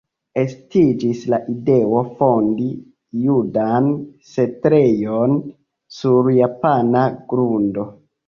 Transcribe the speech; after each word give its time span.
Estiĝis 0.41 1.19
la 1.33 1.37
ideo 1.55 1.99
fondi 2.21 2.69
judan 3.25 3.91
setlejon 4.31 5.37
sur 5.99 6.33
japana 6.39 7.05
grundo. 7.35 7.85